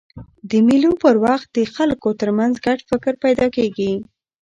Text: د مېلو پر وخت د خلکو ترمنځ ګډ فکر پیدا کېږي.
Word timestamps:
د 0.49 0.51
مېلو 0.67 0.91
پر 1.03 1.15
وخت 1.25 1.47
د 1.57 1.59
خلکو 1.75 2.09
ترمنځ 2.21 2.53
ګډ 2.65 2.79
فکر 2.89 3.13
پیدا 3.23 3.45
کېږي. 3.55 3.93